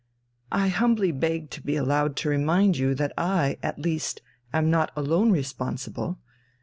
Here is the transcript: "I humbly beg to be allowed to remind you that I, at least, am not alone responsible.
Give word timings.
"I 0.51 0.69
humbly 0.69 1.11
beg 1.11 1.51
to 1.51 1.61
be 1.61 1.75
allowed 1.75 2.15
to 2.15 2.29
remind 2.29 2.75
you 2.75 2.95
that 2.95 3.13
I, 3.19 3.57
at 3.61 3.77
least, 3.77 4.23
am 4.51 4.71
not 4.71 4.91
alone 4.95 5.31
responsible. 5.31 6.17